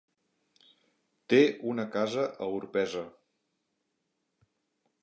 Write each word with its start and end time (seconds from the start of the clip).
Té 1.33 1.41
una 1.73 1.87
casa 1.97 2.25
a 2.47 2.49
Orpesa. 2.57 3.05